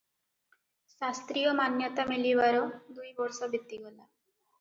ଶାସ୍ତ୍ରୀୟ 0.93 1.51
ମାନ୍ୟତା 1.59 2.05
ମିଳିବାର 2.13 2.63
ଦୁଇ 2.97 3.13
ବର୍ଷ 3.21 3.51
ବିତିଗଲା। 3.53 4.01